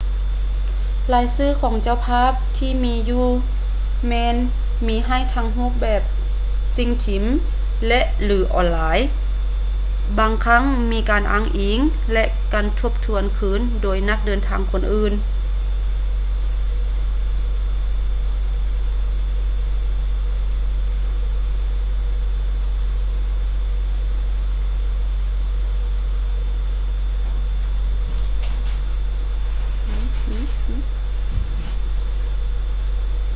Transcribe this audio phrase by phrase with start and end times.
[1.13, 3.25] ລາຍຊື່ຂອງເຈົ້າພາບທີ່ມີຢູ່
[4.07, 4.35] ແມ່ນ
[4.87, 6.01] ມີໃຫ້ທັງໃນຮູບແບບ
[6.77, 7.23] ສິ່ງພິມ
[7.87, 8.99] ແລະ/ຫຼື ອອນລາຍ
[10.17, 11.79] ບາງຄັ້ງມີການອ້າງອິງ
[12.13, 15.15] ແລະ ການທົບທວນຄືນໂດຍນັກເດີນທາງຄົນອື່ນ